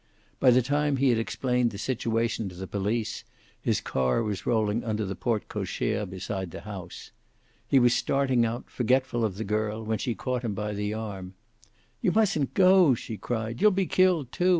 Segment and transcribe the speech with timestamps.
[0.39, 3.23] By the time he had explained the situation to the police,
[3.61, 7.11] his car was rolling under the porte cochere beside the house.
[7.67, 11.35] He was starting out, forgetful of the girl, when she caught him by the arm.
[12.01, 13.61] "You mustn't go!" she cried.
[13.61, 14.49] "You'll be killed, too.